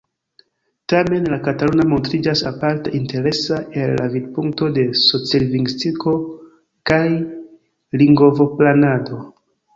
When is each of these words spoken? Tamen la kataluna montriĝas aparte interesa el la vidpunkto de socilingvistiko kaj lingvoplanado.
Tamen 0.93 1.27
la 1.33 1.37
kataluna 1.47 1.83
montriĝas 1.89 2.41
aparte 2.51 2.93
interesa 2.99 3.59
el 3.83 3.93
la 4.01 4.07
vidpunkto 4.15 4.71
de 4.79 4.87
socilingvistiko 5.03 6.17
kaj 6.93 7.05
lingvoplanado. 8.05 9.23